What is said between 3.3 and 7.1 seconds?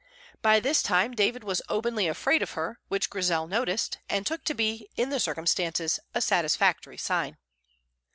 noticed, and took to be, in the circumstances, a satisfactory